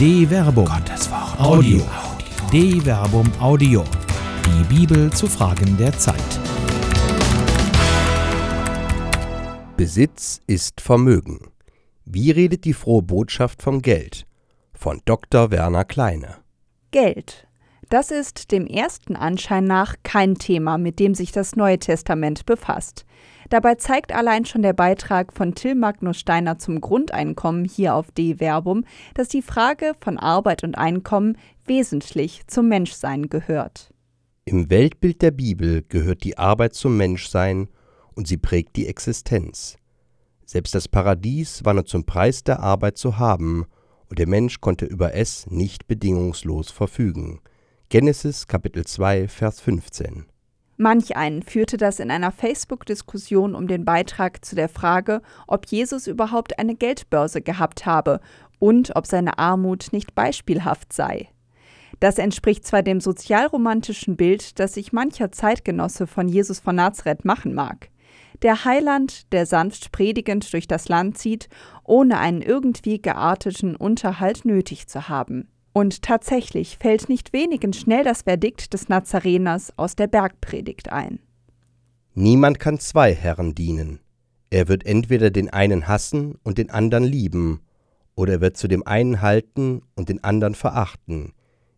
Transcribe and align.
De 0.00 0.26
Verbum. 0.26 0.64
Gottes 0.64 1.10
Wort. 1.10 1.38
Audio. 1.38 1.82
De 2.50 2.80
Verbum 2.80 3.30
Audio. 3.38 3.84
Die 4.46 4.74
Bibel 4.74 5.12
zu 5.12 5.26
Fragen 5.26 5.76
der 5.76 5.92
Zeit. 5.92 6.16
Besitz 9.76 10.40
ist 10.46 10.80
Vermögen. 10.80 11.50
Wie 12.06 12.30
redet 12.30 12.64
die 12.64 12.72
frohe 12.72 13.02
Botschaft 13.02 13.60
vom 13.60 13.82
Geld? 13.82 14.24
Von 14.72 15.02
Dr. 15.04 15.50
Werner 15.50 15.84
Kleine. 15.84 16.36
Geld. 16.92 17.46
Das 17.90 18.10
ist 18.10 18.52
dem 18.52 18.66
ersten 18.66 19.16
Anschein 19.16 19.64
nach 19.64 19.96
kein 20.02 20.36
Thema, 20.36 20.78
mit 20.78 20.98
dem 20.98 21.14
sich 21.14 21.30
das 21.30 21.56
Neue 21.56 21.78
Testament 21.78 22.46
befasst. 22.46 23.04
Dabei 23.50 23.74
zeigt 23.74 24.14
allein 24.14 24.44
schon 24.44 24.62
der 24.62 24.72
Beitrag 24.72 25.32
von 25.32 25.56
Till 25.56 25.74
Magnus 25.74 26.20
Steiner 26.20 26.58
zum 26.58 26.80
Grundeinkommen 26.80 27.64
hier 27.64 27.96
auf 27.96 28.12
De 28.12 28.38
Verbum, 28.38 28.84
dass 29.14 29.26
die 29.26 29.42
Frage 29.42 29.94
von 30.00 30.18
Arbeit 30.18 30.62
und 30.62 30.78
Einkommen 30.78 31.36
wesentlich 31.66 32.42
zum 32.46 32.68
Menschsein 32.68 33.28
gehört. 33.28 33.92
Im 34.44 34.70
Weltbild 34.70 35.20
der 35.20 35.32
Bibel 35.32 35.82
gehört 35.88 36.22
die 36.22 36.38
Arbeit 36.38 36.74
zum 36.74 36.96
Menschsein 36.96 37.68
und 38.14 38.28
sie 38.28 38.36
prägt 38.36 38.76
die 38.76 38.86
Existenz. 38.86 39.76
Selbst 40.46 40.74
das 40.76 40.86
Paradies 40.86 41.64
war 41.64 41.74
nur 41.74 41.86
zum 41.86 42.06
Preis 42.06 42.44
der 42.44 42.60
Arbeit 42.60 42.98
zu 42.98 43.18
haben, 43.18 43.66
und 44.08 44.18
der 44.18 44.28
Mensch 44.28 44.60
konnte 44.60 44.86
über 44.86 45.14
es 45.14 45.48
nicht 45.48 45.86
bedingungslos 45.86 46.70
verfügen. 46.70 47.40
Genesis 47.88 48.48
Kapitel 48.48 48.84
2 48.84 49.28
Vers 49.28 49.60
15 49.60 50.29
Manch 50.82 51.14
einen 51.14 51.42
führte 51.42 51.76
das 51.76 52.00
in 52.00 52.10
einer 52.10 52.32
Facebook-Diskussion 52.32 53.54
um 53.54 53.68
den 53.68 53.84
Beitrag 53.84 54.42
zu 54.42 54.56
der 54.56 54.70
Frage, 54.70 55.20
ob 55.46 55.66
Jesus 55.66 56.06
überhaupt 56.06 56.58
eine 56.58 56.74
Geldbörse 56.74 57.42
gehabt 57.42 57.84
habe 57.84 58.18
und 58.58 58.96
ob 58.96 59.06
seine 59.06 59.38
Armut 59.38 59.88
nicht 59.92 60.14
beispielhaft 60.14 60.94
sei. 60.94 61.28
Das 62.00 62.16
entspricht 62.16 62.66
zwar 62.66 62.82
dem 62.82 63.02
sozialromantischen 63.02 64.16
Bild, 64.16 64.58
das 64.58 64.72
sich 64.72 64.90
mancher 64.90 65.30
Zeitgenosse 65.30 66.06
von 66.06 66.30
Jesus 66.30 66.60
von 66.60 66.76
Nazareth 66.76 67.26
machen 67.26 67.52
mag. 67.52 67.90
Der 68.40 68.64
Heiland, 68.64 69.30
der 69.34 69.44
sanft 69.44 69.92
predigend 69.92 70.50
durch 70.50 70.66
das 70.66 70.88
Land 70.88 71.18
zieht, 71.18 71.50
ohne 71.84 72.16
einen 72.16 72.40
irgendwie 72.40 73.02
gearteten 73.02 73.76
Unterhalt 73.76 74.46
nötig 74.46 74.86
zu 74.86 75.10
haben. 75.10 75.46
Und 75.72 76.02
tatsächlich 76.02 76.78
fällt 76.78 77.08
nicht 77.08 77.32
wenigen 77.32 77.72
schnell 77.72 78.04
das 78.04 78.22
Verdikt 78.22 78.74
des 78.74 78.88
Nazareners 78.88 79.72
aus 79.76 79.94
der 79.94 80.08
Bergpredigt 80.08 80.90
ein. 80.90 81.20
Niemand 82.14 82.58
kann 82.58 82.80
zwei 82.80 83.14
Herren 83.14 83.54
dienen. 83.54 84.00
Er 84.50 84.66
wird 84.66 84.84
entweder 84.84 85.30
den 85.30 85.48
einen 85.48 85.86
hassen 85.86 86.34
und 86.42 86.58
den 86.58 86.70
anderen 86.70 87.04
lieben, 87.04 87.60
oder 88.16 88.34
er 88.34 88.40
wird 88.40 88.56
zu 88.56 88.66
dem 88.66 88.84
einen 88.84 89.22
halten 89.22 89.82
und 89.94 90.08
den 90.08 90.24
anderen 90.24 90.56
verachten. 90.56 91.32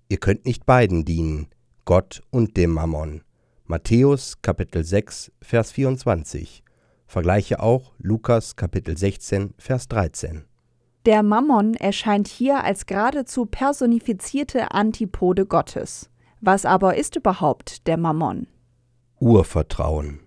Ihr 0.09 0.17
könnt 0.17 0.47
nicht 0.47 0.65
beiden 0.65 1.05
dienen, 1.05 1.49
Gott 1.85 2.23
und 2.31 2.57
dem 2.57 2.71
Mammon. 2.71 3.23
Matthäus 3.67 4.41
Kapitel 4.41 4.85
6, 4.85 5.33
Vers 5.43 5.71
24. 5.73 6.63
Vergleiche 7.07 7.61
auch 7.61 7.93
Lukas 7.99 8.57
Kapitel 8.57 8.97
16, 8.97 9.53
Vers 9.59 9.89
13. 9.89 10.47
Der 11.05 11.25
Mammon 11.25 11.75
erscheint 11.75 12.29
hier 12.29 12.63
als 12.63 12.87
geradezu 12.87 13.47
personifizierte 13.47 14.71
Antipode 14.71 15.47
Gottes. 15.47 16.09
Was 16.41 16.65
aber 16.65 16.97
ist 16.97 17.17
überhaupt 17.17 17.89
der 17.89 17.97
Mammon? 17.97 18.47
Urvertrauen. 19.19 20.21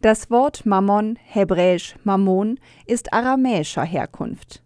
Das 0.00 0.30
Wort 0.30 0.64
Mammon, 0.64 1.18
hebräisch 1.22 1.96
Mammon, 2.04 2.58
ist 2.86 3.12
aramäischer 3.12 3.84
Herkunft. 3.84 4.62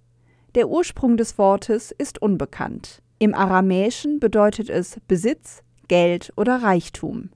Der 0.54 0.68
Ursprung 0.68 1.16
des 1.16 1.38
Wortes 1.38 1.90
ist 1.90 2.22
unbekannt. 2.22 3.02
Im 3.18 3.34
Aramäischen 3.34 4.20
bedeutet 4.20 4.70
es 4.70 5.00
Besitz, 5.08 5.64
Geld 5.88 6.32
oder 6.36 6.62
Reichtum. 6.62 7.30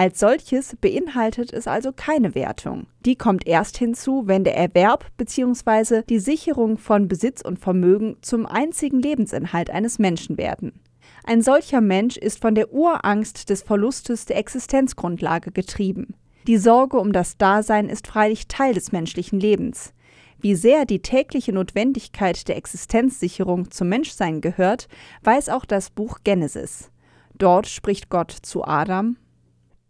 Als 0.00 0.20
solches 0.20 0.76
beinhaltet 0.80 1.52
es 1.52 1.66
also 1.66 1.90
keine 1.90 2.36
Wertung. 2.36 2.86
Die 3.04 3.16
kommt 3.16 3.48
erst 3.48 3.78
hinzu, 3.78 4.28
wenn 4.28 4.44
der 4.44 4.56
Erwerb 4.56 5.06
bzw. 5.16 6.02
die 6.08 6.20
Sicherung 6.20 6.78
von 6.78 7.08
Besitz 7.08 7.40
und 7.40 7.58
Vermögen 7.58 8.16
zum 8.22 8.46
einzigen 8.46 9.02
Lebensinhalt 9.02 9.70
eines 9.70 9.98
Menschen 9.98 10.38
werden. 10.38 10.80
Ein 11.24 11.42
solcher 11.42 11.80
Mensch 11.80 12.16
ist 12.16 12.40
von 12.40 12.54
der 12.54 12.72
Urangst 12.72 13.50
des 13.50 13.62
Verlustes 13.62 14.24
der 14.24 14.36
Existenzgrundlage 14.36 15.50
getrieben. 15.50 16.14
Die 16.46 16.58
Sorge 16.58 17.00
um 17.00 17.12
das 17.12 17.36
Dasein 17.36 17.88
ist 17.88 18.06
freilich 18.06 18.46
Teil 18.46 18.74
des 18.74 18.92
menschlichen 18.92 19.40
Lebens. 19.40 19.94
Wie 20.40 20.54
sehr 20.54 20.84
die 20.84 21.02
tägliche 21.02 21.52
Notwendigkeit 21.52 22.46
der 22.46 22.56
Existenzsicherung 22.56 23.72
zum 23.72 23.88
Menschsein 23.88 24.42
gehört, 24.42 24.86
weiß 25.24 25.48
auch 25.48 25.64
das 25.64 25.90
Buch 25.90 26.18
Genesis. 26.22 26.92
Dort 27.36 27.66
spricht 27.66 28.10
Gott 28.10 28.30
zu 28.30 28.64
Adam 28.64 29.16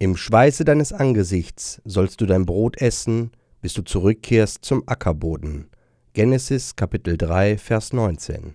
im 0.00 0.16
Schweiße 0.16 0.64
deines 0.64 0.92
Angesichts 0.92 1.82
sollst 1.84 2.20
du 2.20 2.26
dein 2.26 2.46
Brot 2.46 2.80
essen, 2.80 3.32
bis 3.60 3.74
du 3.74 3.82
zurückkehrst 3.82 4.64
zum 4.64 4.84
Ackerboden. 4.86 5.68
Genesis 6.12 6.76
Kapitel 6.76 7.16
3, 7.16 7.58
Vers 7.58 7.92
19. 7.92 8.54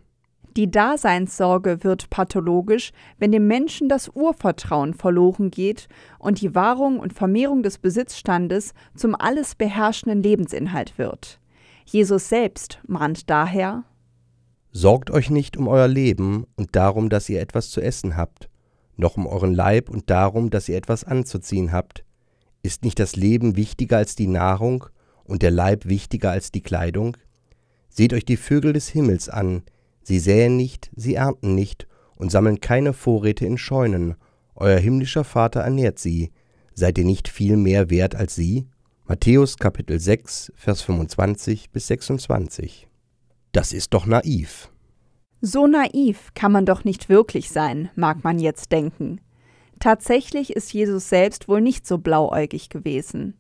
Die 0.56 0.72
Daseinssorge 0.72 1.84
wird 1.84 2.10
pathologisch, 2.10 2.92
wenn 3.18 3.32
dem 3.32 3.48
Menschen 3.48 3.90
das 3.90 4.08
Urvertrauen 4.08 4.94
verloren 4.94 5.52
geht 5.52 5.88
und 6.20 6.42
die 6.42 6.56
Wahrung 6.56 7.00
und 7.00 7.12
Vermehrung 7.12 7.64
des 7.64 7.78
Besitzstandes 7.78 8.74
zum 8.96 9.16
alles 9.16 9.56
beherrschenden 9.56 10.24
Lebensinhalt 10.24 10.98
wird. 10.98 11.40
Jesus 11.86 12.30
selbst 12.30 12.80
mahnt 12.88 13.30
daher 13.30 13.84
Sorgt 14.72 15.12
euch 15.12 15.30
nicht 15.30 15.58
um 15.58 15.68
euer 15.68 15.88
Leben 15.88 16.48
und 16.56 16.76
darum, 16.76 17.10
dass 17.10 17.30
ihr 17.30 17.42
etwas 17.42 17.70
zu 17.70 17.82
essen 17.82 18.16
habt, 18.18 18.50
noch 18.96 19.18
um 19.18 19.28
euren 19.28 19.54
Leib 19.54 19.90
und 19.90 20.10
darum, 20.10 20.50
dass 20.50 20.70
ihr 20.70 20.78
etwas 20.78 21.04
anzuziehen 21.04 21.72
habt. 21.72 22.04
Ist 22.62 22.84
nicht 22.84 23.00
das 23.00 23.16
Leben 23.16 23.56
wichtiger 23.56 23.98
als 23.98 24.16
die 24.16 24.28
Nahrung 24.28 24.86
und 25.24 25.42
der 25.42 25.52
Leib 25.52 25.86
wichtiger 25.86 26.32
als 26.32 26.52
die 26.52 26.62
Kleidung? 26.62 27.18
Seht 27.90 28.14
euch 28.14 28.26
die 28.26 28.38
Vögel 28.38 28.74
des 28.74 28.90
Himmels 28.90 29.30
an, 29.30 29.64
sie 30.04 30.20
säen 30.20 30.58
nicht, 30.58 30.92
sie 30.96 31.16
ernten 31.16 31.56
nicht 31.56 31.88
und 32.16 32.32
sammeln 32.32 32.60
keine 32.60 32.94
Vorräte 32.94 33.46
in 33.46 33.58
Scheunen, 33.58 34.16
euer 34.56 34.80
himmlischer 34.80 35.24
Vater 35.24 35.62
ernährt 35.62 36.00
sie, 36.00 36.32
seid 36.74 36.98
ihr 36.98 37.06
nicht 37.06 37.28
viel 37.28 37.58
mehr 37.58 37.90
wert 37.90 38.16
als 38.16 38.36
sie? 38.36 38.68
Matthäus 39.06 39.58
Kapitel 39.58 40.00
6, 40.00 40.54
Vers 40.56 40.82
25 40.84 41.72
bis 41.72 41.88
26. 41.88 42.88
Das 43.52 43.74
ist 43.74 43.94
doch 43.94 44.06
naiv. 44.06 44.73
So 45.46 45.68
naiv 45.68 46.32
kann 46.36 46.54
man 46.54 46.66
doch 46.66 46.86
nicht 46.86 47.10
wirklich 47.10 47.52
sein, 47.52 47.90
mag 47.98 48.24
man 48.24 48.40
jetzt 48.40 48.72
denken. 48.72 49.20
Tatsächlich 49.78 50.56
ist 50.56 50.72
Jesus 50.72 51.10
selbst 51.10 51.50
wohl 51.50 51.60
nicht 51.60 51.86
so 51.86 51.98
blauäugig 51.98 52.70
gewesen. 52.70 53.34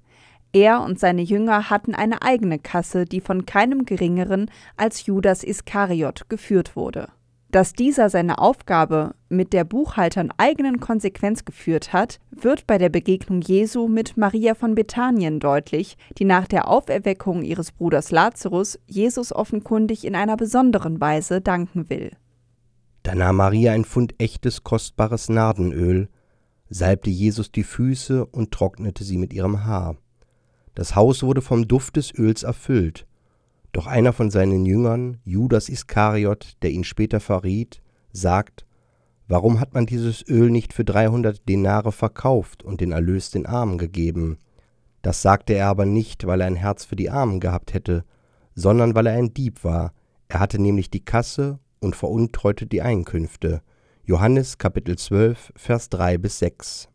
Er 0.51 0.81
und 0.81 0.99
seine 0.99 1.21
Jünger 1.21 1.69
hatten 1.69 1.95
eine 1.95 2.21
eigene 2.21 2.59
Kasse, 2.59 3.05
die 3.05 3.21
von 3.21 3.45
keinem 3.45 3.85
geringeren 3.85 4.51
als 4.75 5.05
Judas 5.05 5.45
Iskariot 5.45 6.27
geführt 6.27 6.75
wurde. 6.75 7.07
Dass 7.53 7.73
dieser 7.73 8.09
seine 8.09 8.39
Aufgabe 8.39 9.13
mit 9.29 9.53
der 9.53 9.63
Buchhaltern 9.63 10.31
eigenen 10.37 10.79
Konsequenz 10.79 11.45
geführt 11.45 11.93
hat, 11.93 12.19
wird 12.31 12.65
bei 12.65 12.79
der 12.79 12.89
Begegnung 12.89 13.41
Jesu 13.41 13.87
mit 13.87 14.17
Maria 14.17 14.55
von 14.55 14.73
Bethanien 14.73 15.39
deutlich, 15.39 15.95
die 16.17 16.25
nach 16.25 16.47
der 16.47 16.67
Auferweckung 16.67 17.43
ihres 17.43 17.71
Bruders 17.71 18.09
Lazarus 18.09 18.79
Jesus 18.87 19.31
offenkundig 19.31 20.03
in 20.03 20.15
einer 20.15 20.35
besonderen 20.35 20.99
Weise 20.99 21.41
danken 21.41 21.91
will. 21.91 22.13
Da 23.03 23.13
nahm 23.13 23.35
Maria 23.35 23.73
ein 23.73 23.85
Pfund 23.85 24.15
echtes, 24.17 24.63
kostbares 24.63 25.29
Nardenöl, 25.29 26.09
salbte 26.71 27.11
Jesus 27.11 27.51
die 27.51 27.61
Füße 27.61 28.25
und 28.25 28.49
trocknete 28.49 29.03
sie 29.03 29.19
mit 29.19 29.31
ihrem 29.31 29.63
Haar. 29.63 29.97
Das 30.73 30.95
Haus 30.95 31.21
wurde 31.21 31.43
vom 31.43 31.67
Duft 31.67 31.97
des 31.97 32.17
Öls 32.17 32.41
erfüllt, 32.41 33.05
doch 33.73 33.87
einer 33.87 34.13
von 34.13 34.31
seinen 34.31 34.65
Jüngern, 34.65 35.17
Judas 35.25 35.67
Iskariot, 35.67 36.53
der 36.61 36.71
ihn 36.71 36.85
später 36.85 37.19
verriet, 37.19 37.81
sagt, 38.13 38.65
Warum 39.27 39.59
hat 39.59 39.73
man 39.73 39.85
dieses 39.85 40.27
Öl 40.27 40.51
nicht 40.51 40.73
für 40.73 40.83
dreihundert 40.83 41.47
Denare 41.47 41.91
verkauft 41.91 42.61
und 42.61 42.81
den 42.81 42.91
Erlös 42.91 43.31
den 43.31 43.45
Armen 43.45 43.77
gegeben? 43.77 44.37
Das 45.01 45.21
sagte 45.21 45.53
er 45.53 45.67
aber 45.67 45.85
nicht, 45.85 46.27
weil 46.27 46.41
er 46.41 46.47
ein 46.47 46.55
Herz 46.55 46.85
für 46.85 46.95
die 46.95 47.09
Armen 47.09 47.39
gehabt 47.39 47.73
hätte, 47.73 48.03
sondern 48.53 48.95
weil 48.95 49.07
er 49.07 49.13
ein 49.13 49.33
Dieb 49.33 49.63
war. 49.63 49.93
Er 50.27 50.39
hatte 50.39 50.61
nämlich 50.61 50.91
die 50.91 51.03
Kasse 51.03 51.57
und 51.79 51.95
veruntreute 51.95 52.67
die 52.67 52.81
Einkünfte. 52.81 53.61
Johannes 54.03 54.57
Kapitel 54.57 54.97
12, 54.97 55.53
Vers 55.55 55.89
3 55.89 56.17
bis 56.17 56.39
6. 56.39 56.89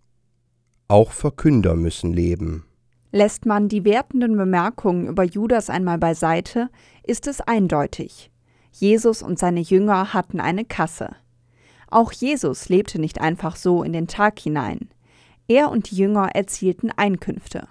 Auch 0.87 1.13
Verkünder 1.13 1.75
müssen 1.75 2.13
leben. 2.13 2.68
Lässt 3.11 3.47
man 3.47 3.69
die 3.69 3.85
wertenden 3.85 4.37
Bemerkungen 4.37 5.07
über 5.07 5.25
Judas 5.25 5.71
einmal 5.71 5.99
beiseite, 5.99 6.69
ist 7.05 7.27
es 7.27 7.41
eindeutig. 7.41 8.31
Jesus 8.73 9.23
und 9.23 9.39
seine 9.39 9.61
Jünger 9.61 10.13
hatten 10.13 10.41
eine 10.41 10.65
Kasse. 10.65 11.17
Auch 11.91 12.13
Jesus 12.13 12.69
lebte 12.69 13.01
nicht 13.01 13.21
einfach 13.21 13.57
so 13.57 13.83
in 13.83 13.93
den 13.95 14.09
Tag 14.09 14.39
hinein. 14.39 14.91
Er 15.49 15.71
und 15.71 15.91
die 15.91 15.97
Jünger 15.97 16.29
erzielten 16.35 16.91
Einkünfte. 16.91 17.69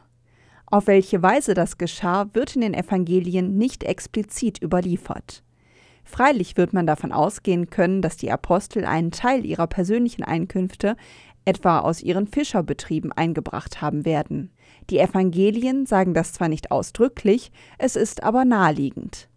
Auf 0.66 0.88
welche 0.88 1.22
Weise 1.22 1.54
das 1.54 1.78
geschah, 1.78 2.28
wird 2.33 2.56
in 2.56 2.62
den 2.62 2.74
Evangelien 2.74 3.57
nicht 3.57 3.83
explizit 3.83 4.62
überliefert. 4.62 5.44
Freilich 6.04 6.57
wird 6.57 6.74
man 6.74 6.88
davon 6.88 7.12
ausgehen 7.12 7.69
können, 7.69 8.01
dass 8.01 8.18
die 8.18 8.31
Apostel 8.31 8.86
einen 8.86 9.12
Teil 9.12 9.45
ihrer 9.45 9.68
persönlichen 9.68 10.24
Einkünfte 10.24 10.95
etwa 11.48 11.80
aus 11.80 12.02
ihren 12.02 12.28
Fischerbetrieben 12.28 13.12
eingebracht 13.12 13.82
haben 13.82 14.06
werden. 14.06 14.52
Die 14.90 15.00
Evangelien 15.00 15.86
sagen 15.86 16.14
das 16.14 16.34
zwar 16.34 16.50
nicht 16.50 16.72
ausdrücklich, 16.72 17.52
es 17.78 17.96
ist 17.96 18.24
aber 18.24 18.46
naheliegend. 18.46 19.30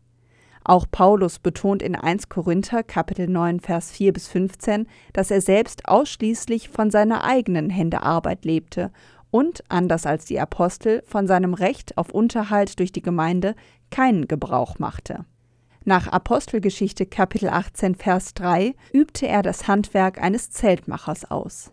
Auch 0.64 0.86
Paulus 0.90 1.38
betont 1.38 1.82
in 1.82 1.94
1 1.94 2.28
Korinther 2.28 2.82
Kapitel 2.82 3.28
9 3.28 3.60
Vers 3.60 3.92
4 3.92 4.12
bis 4.12 4.28
15, 4.28 4.86
dass 5.12 5.30
er 5.30 5.40
selbst 5.40 5.88
ausschließlich 5.88 6.68
von 6.68 6.90
seiner 6.90 7.24
eigenen 7.24 7.70
Hände 7.70 8.02
Arbeit 8.02 8.44
lebte 8.44 8.90
und, 9.30 9.62
anders 9.68 10.04
als 10.04 10.26
die 10.26 10.40
Apostel, 10.40 11.02
von 11.06 11.26
seinem 11.26 11.54
Recht 11.54 11.96
auf 11.96 12.10
Unterhalt 12.10 12.78
durch 12.78 12.92
die 12.92 13.02
Gemeinde 13.02 13.54
keinen 13.90 14.28
Gebrauch 14.28 14.78
machte. 14.78 15.24
Nach 15.84 16.08
Apostelgeschichte 16.08 17.06
Kapitel 17.06 17.48
18 17.48 17.94
Vers 17.94 18.34
3 18.34 18.74
übte 18.92 19.26
er 19.26 19.42
das 19.42 19.66
Handwerk 19.66 20.20
eines 20.20 20.50
Zeltmachers 20.50 21.30
aus. 21.30 21.72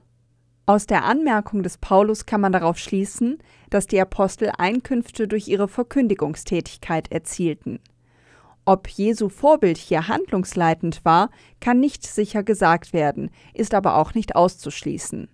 Aus 0.70 0.86
der 0.86 1.06
Anmerkung 1.06 1.64
des 1.64 1.78
Paulus 1.78 2.26
kann 2.26 2.42
man 2.42 2.52
darauf 2.52 2.78
schließen, 2.78 3.38
dass 3.70 3.88
die 3.88 4.02
Apostel 4.02 4.52
Einkünfte 4.58 5.26
durch 5.26 5.48
ihre 5.48 5.70
Verkündigungstätigkeit 5.70 7.10
erzielten. 7.10 7.80
Ob 8.66 8.90
Jesu 8.90 9.30
Vorbild 9.30 9.78
hier 9.78 10.10
handlungsleitend 10.10 11.06
war, 11.06 11.30
kann 11.62 11.80
nicht 11.80 12.06
sicher 12.06 12.44
gesagt 12.44 12.92
werden, 12.92 13.32
ist 13.54 13.74
aber 13.74 13.96
auch 13.96 14.14
nicht 14.14 14.36
auszuschließen. 14.36 15.30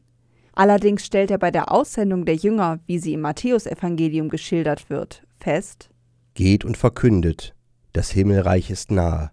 Allerdings 0.53 1.03
stellt 1.03 1.31
er 1.31 1.39
bei 1.39 1.49
der 1.49 1.71
Aussendung 1.71 2.25
der 2.25 2.35
Jünger, 2.35 2.79
wie 2.85 2.99
sie 2.99 3.13
im 3.13 3.21
Matthäusevangelium 3.21 4.29
geschildert 4.29 4.91
wird, 4.91 5.23
fest: 5.39 5.89
Geht 6.35 6.63
und 6.63 6.77
verkündet, 6.77 7.55
das 7.91 8.11
Himmelreich 8.11 8.69
ist 8.69 8.91
nahe, 8.91 9.31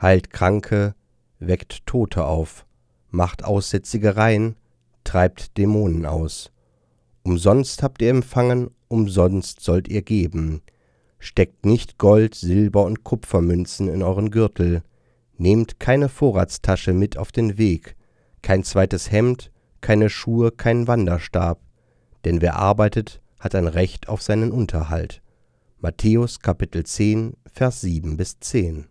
heilt 0.00 0.30
Kranke, 0.30 0.94
weckt 1.40 1.84
Tote 1.84 2.24
auf, 2.24 2.64
macht 3.10 3.44
Aussätzige 3.44 4.16
rein, 4.16 4.56
treibt 5.04 5.56
Dämonen 5.56 6.06
aus. 6.06 6.52
Umsonst 7.22 7.82
habt 7.82 8.02
ihr 8.02 8.10
empfangen, 8.10 8.70
umsonst 8.88 9.60
sollt 9.60 9.88
ihr 9.88 10.02
geben. 10.02 10.62
Steckt 11.18 11.64
nicht 11.64 11.98
Gold, 11.98 12.34
Silber 12.34 12.84
und 12.84 13.04
Kupfermünzen 13.04 13.88
in 13.88 14.02
euren 14.02 14.30
Gürtel. 14.30 14.82
Nehmt 15.38 15.78
keine 15.78 16.08
Vorratstasche 16.08 16.92
mit 16.92 17.16
auf 17.16 17.30
den 17.30 17.58
Weg, 17.58 17.96
kein 18.42 18.64
zweites 18.64 19.12
Hemd, 19.12 19.52
keine 19.80 20.10
Schuhe, 20.10 20.50
kein 20.50 20.88
Wanderstab. 20.88 21.60
Denn 22.24 22.40
wer 22.40 22.56
arbeitet, 22.56 23.20
hat 23.38 23.54
ein 23.54 23.68
Recht 23.68 24.08
auf 24.08 24.22
seinen 24.22 24.52
Unterhalt. 24.52 25.22
Matthäus 25.78 26.40
Kapitel 26.40 26.84
10, 26.84 27.34
Vers 27.52 27.80
7 27.80 28.16
bis 28.16 28.38
10. 28.38 28.86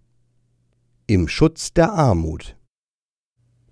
Im 1.08 1.28
Schutz 1.28 1.74
der 1.74 1.94
Armut. 1.94 2.58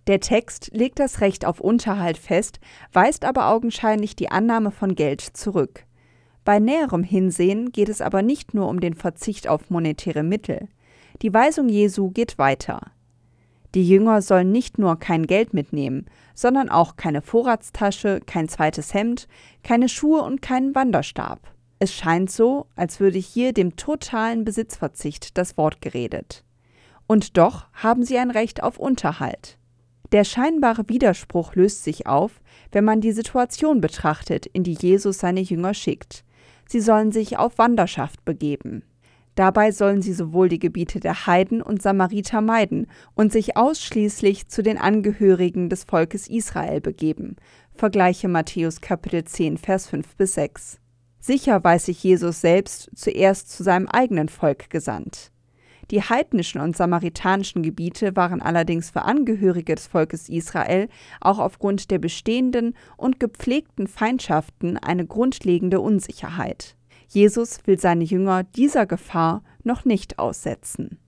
Der 0.09 0.19
Text 0.19 0.71
legt 0.73 0.97
das 0.97 1.21
Recht 1.21 1.45
auf 1.45 1.59
Unterhalt 1.59 2.17
fest, 2.17 2.59
weist 2.93 3.23
aber 3.25 3.49
augenscheinlich 3.49 4.15
die 4.15 4.31
Annahme 4.31 4.71
von 4.71 4.95
Geld 4.95 5.21
zurück. 5.21 5.85
Bei 6.43 6.57
näherem 6.57 7.03
Hinsehen 7.03 7.71
geht 7.71 7.89
es 7.89 8.01
aber 8.01 8.23
nicht 8.23 8.55
nur 8.55 8.69
um 8.69 8.79
den 8.79 8.95
Verzicht 8.95 9.47
auf 9.47 9.69
monetäre 9.69 10.23
Mittel. 10.23 10.67
Die 11.21 11.31
Weisung 11.31 11.69
Jesu 11.69 12.09
geht 12.09 12.39
weiter. 12.39 12.81
Die 13.75 13.87
Jünger 13.87 14.23
sollen 14.23 14.51
nicht 14.51 14.79
nur 14.79 14.97
kein 14.97 15.27
Geld 15.27 15.53
mitnehmen, 15.53 16.07
sondern 16.33 16.69
auch 16.69 16.95
keine 16.95 17.21
Vorratstasche, 17.21 18.19
kein 18.25 18.49
zweites 18.49 18.95
Hemd, 18.95 19.27
keine 19.61 19.89
Schuhe 19.89 20.23
und 20.23 20.41
keinen 20.41 20.73
Wanderstab. 20.73 21.39
Es 21.77 21.93
scheint 21.93 22.31
so, 22.31 22.65
als 22.75 22.99
würde 22.99 23.19
hier 23.19 23.53
dem 23.53 23.75
totalen 23.75 24.43
Besitzverzicht 24.43 25.37
das 25.37 25.55
Wort 25.55 25.81
geredet. 25.81 26.43
Und 27.05 27.37
doch 27.37 27.67
haben 27.73 28.01
sie 28.01 28.17
ein 28.17 28.31
Recht 28.31 28.63
auf 28.63 28.79
Unterhalt. 28.79 29.58
Der 30.11 30.23
scheinbare 30.23 30.89
Widerspruch 30.89 31.55
löst 31.55 31.83
sich 31.83 32.07
auf, 32.07 32.41
wenn 32.71 32.83
man 32.83 33.01
die 33.01 33.11
Situation 33.11 33.79
betrachtet, 33.79 34.47
in 34.47 34.63
die 34.63 34.73
Jesus 34.79 35.19
seine 35.19 35.41
Jünger 35.41 35.73
schickt. 35.73 36.23
Sie 36.67 36.79
sollen 36.79 37.11
sich 37.11 37.37
auf 37.37 37.57
Wanderschaft 37.57 38.25
begeben. 38.25 38.83
Dabei 39.35 39.71
sollen 39.71 40.01
sie 40.01 40.13
sowohl 40.13 40.49
die 40.49 40.59
Gebiete 40.59 40.99
der 40.99 41.25
Heiden 41.25 41.61
und 41.61 41.81
Samariter 41.81 42.41
meiden 42.41 42.87
und 43.15 43.31
sich 43.31 43.55
ausschließlich 43.55 44.49
zu 44.49 44.63
den 44.63 44.77
Angehörigen 44.77 45.69
des 45.69 45.83
Volkes 45.83 46.27
Israel 46.27 46.81
begeben. 46.81 47.37
Vergleiche 47.73 48.27
Matthäus 48.27 48.81
Kapitel 48.81 49.23
10, 49.23 49.57
Vers 49.57 49.87
5 49.87 50.15
bis 50.17 50.33
6. 50.33 50.79
Sicher 51.19 51.63
weiß 51.63 51.85
sich 51.85 52.03
Jesus 52.03 52.41
selbst 52.41 52.89
zuerst 52.95 53.51
zu 53.51 53.63
seinem 53.63 53.87
eigenen 53.87 54.29
Volk 54.29 54.69
gesandt. 54.69 55.31
Die 55.91 56.03
heidnischen 56.03 56.61
und 56.61 56.77
samaritanischen 56.77 57.63
Gebiete 57.63 58.15
waren 58.15 58.41
allerdings 58.41 58.91
für 58.91 59.03
Angehörige 59.03 59.73
des 59.73 59.87
Volkes 59.87 60.29
Israel 60.29 60.87
auch 61.19 61.39
aufgrund 61.39 61.89
der 61.89 61.97
bestehenden 61.97 62.75
und 62.95 63.19
gepflegten 63.19 63.87
Feindschaften 63.87 64.77
eine 64.77 65.05
grundlegende 65.05 65.79
Unsicherheit. 65.79 66.75
Jesus 67.07 67.59
will 67.65 67.79
seine 67.79 68.03
Jünger 68.03 68.43
dieser 68.43 68.85
Gefahr 68.85 69.41
noch 69.63 69.83
nicht 69.83 70.19
aussetzen. 70.19 70.99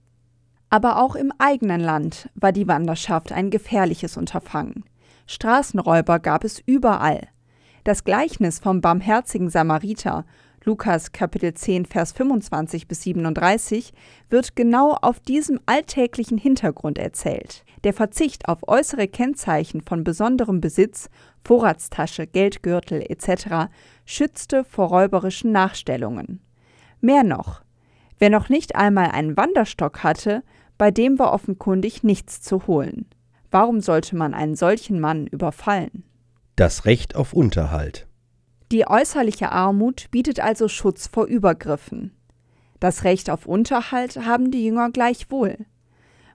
Aber 0.68 1.00
auch 1.00 1.14
im 1.14 1.32
eigenen 1.38 1.80
Land 1.80 2.28
war 2.34 2.50
die 2.50 2.66
Wanderschaft 2.66 3.30
ein 3.30 3.50
gefährliches 3.50 4.16
Unterfangen. 4.16 4.84
Straßenräuber 5.26 6.18
gab 6.18 6.42
es 6.42 6.60
überall. 6.66 7.28
Das 7.84 8.02
Gleichnis 8.04 8.58
vom 8.58 8.80
barmherzigen 8.80 9.48
Samariter 9.48 10.24
Lukas 10.64 11.10
Kapitel 11.10 11.54
10, 11.54 11.86
Vers 11.86 12.12
25 12.12 12.86
bis 12.86 13.02
37, 13.02 13.92
wird 14.30 14.54
genau 14.54 14.92
auf 14.92 15.18
diesem 15.18 15.58
alltäglichen 15.66 16.38
Hintergrund 16.38 16.98
erzählt. 16.98 17.64
Der 17.82 17.92
Verzicht 17.92 18.48
auf 18.48 18.68
äußere 18.68 19.08
Kennzeichen 19.08 19.80
von 19.80 20.04
besonderem 20.04 20.60
Besitz, 20.60 21.10
Vorratstasche, 21.44 22.28
Geldgürtel 22.28 23.02
etc. 23.02 23.72
schützte 24.04 24.62
vor 24.64 24.88
räuberischen 24.88 25.50
Nachstellungen. 25.50 26.40
Mehr 27.00 27.24
noch, 27.24 27.62
wer 28.20 28.30
noch 28.30 28.48
nicht 28.48 28.76
einmal 28.76 29.10
einen 29.10 29.36
Wanderstock 29.36 30.04
hatte, 30.04 30.44
bei 30.78 30.92
dem 30.92 31.18
war 31.18 31.32
offenkundig 31.32 32.04
nichts 32.04 32.40
zu 32.40 32.68
holen. 32.68 33.06
Warum 33.50 33.80
sollte 33.80 34.14
man 34.14 34.32
einen 34.32 34.54
solchen 34.54 35.00
Mann 35.00 35.26
überfallen? 35.26 36.04
Das 36.54 36.84
Recht 36.84 37.16
auf 37.16 37.32
Unterhalt. 37.32 38.06
Die 38.72 38.88
äußerliche 38.88 39.52
Armut 39.52 40.10
bietet 40.10 40.40
also 40.40 40.66
Schutz 40.66 41.06
vor 41.06 41.26
Übergriffen. 41.26 42.16
Das 42.80 43.04
Recht 43.04 43.28
auf 43.28 43.44
Unterhalt 43.44 44.16
haben 44.16 44.50
die 44.50 44.64
Jünger 44.64 44.90
gleichwohl. 44.90 45.58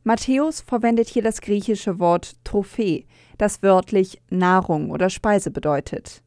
Matthäus 0.03 0.61
verwendet 0.61 1.07
hier 1.07 1.23
das 1.23 1.41
griechische 1.41 1.97
Wort 1.97 2.35
Trophäe, 2.43 3.05
das 3.39 3.63
wörtlich 3.63 4.21
Nahrung 4.29 4.91
oder 4.91 5.09
Speise 5.09 5.49
bedeutet. 5.49 6.21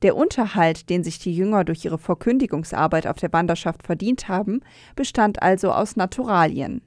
Der 0.00 0.16
Unterhalt, 0.16 0.88
den 0.88 1.04
sich 1.04 1.18
die 1.18 1.36
Jünger 1.36 1.64
durch 1.64 1.84
ihre 1.84 1.98
Verkündigungsarbeit 1.98 3.06
auf 3.06 3.18
der 3.18 3.34
Wanderschaft 3.34 3.82
verdient 3.82 4.28
haben, 4.28 4.62
bestand 4.96 5.42
also 5.42 5.72
aus 5.72 5.94
Naturalien. 5.94 6.80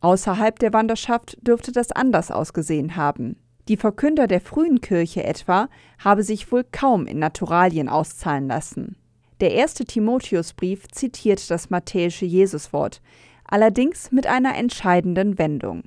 Außerhalb 0.00 0.58
der 0.58 0.72
Wanderschaft 0.72 1.38
dürfte 1.46 1.70
das 1.70 1.92
anders 1.92 2.32
ausgesehen 2.32 2.96
haben. 2.96 3.36
Die 3.68 3.76
Verkünder 3.76 4.26
der 4.26 4.40
frühen 4.40 4.80
Kirche 4.80 5.22
etwa 5.22 5.68
habe 5.98 6.24
sich 6.24 6.50
wohl 6.50 6.64
kaum 6.64 7.06
in 7.06 7.18
Naturalien 7.18 7.88
auszahlen 7.88 8.48
lassen. 8.48 8.96
Der 9.40 9.52
erste 9.52 9.84
Timotheusbrief 9.84 10.88
zitiert 10.88 11.50
das 11.50 11.70
matthäische 11.70 12.24
Jesuswort, 12.24 13.00
allerdings 13.44 14.10
mit 14.10 14.26
einer 14.26 14.56
entscheidenden 14.56 15.38
Wendung. 15.38 15.84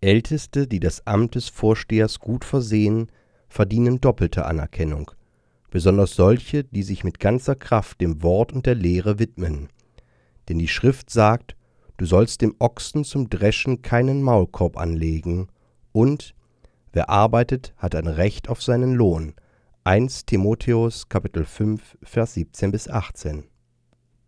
Älteste, 0.00 0.66
die 0.66 0.80
das 0.80 1.06
Amt 1.06 1.34
des 1.34 1.48
Vorstehers 1.48 2.20
gut 2.20 2.44
versehen, 2.44 3.10
verdienen 3.48 4.00
doppelte 4.00 4.46
Anerkennung, 4.46 5.10
besonders 5.70 6.14
solche, 6.14 6.64
die 6.64 6.82
sich 6.82 7.04
mit 7.04 7.20
ganzer 7.20 7.54
Kraft 7.54 8.00
dem 8.00 8.22
Wort 8.22 8.52
und 8.52 8.66
der 8.66 8.76
Lehre 8.76 9.18
widmen. 9.18 9.68
Denn 10.48 10.58
die 10.58 10.68
Schrift 10.68 11.10
sagt, 11.10 11.56
du 11.96 12.06
sollst 12.06 12.40
dem 12.40 12.54
Ochsen 12.60 13.04
zum 13.04 13.28
Dreschen 13.28 13.82
keinen 13.82 14.22
Maulkorb 14.22 14.78
anlegen, 14.78 15.48
und 15.92 16.34
Wer 16.92 17.08
arbeitet, 17.08 17.72
hat 17.76 17.94
ein 17.94 18.08
Recht 18.08 18.48
auf 18.48 18.62
seinen 18.62 18.94
Lohn. 18.94 19.34
1 19.84 20.26
Timotheus 20.26 21.08
Kapitel 21.08 21.44
5 21.44 21.98
Vers 22.02 22.34
17 22.34 22.72
bis 22.72 22.88
18. 22.88 23.44